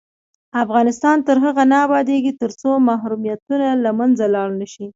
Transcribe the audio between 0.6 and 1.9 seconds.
افغانستان تر هغو نه